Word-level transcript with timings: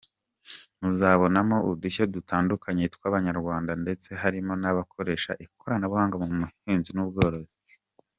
Muzabonamo 0.81 1.57
udushya 1.71 2.03
dutandukanye 2.15 2.85
tw’Abanyarwanda 2.95 3.71
ndetse 3.83 4.09
harimo 4.21 4.53
n’abakoresha 4.61 5.31
ikoranabuhanga 5.45 6.15
mu 6.21 6.27
buhinzi 6.39 6.91
n’ubworozi. 6.93 7.57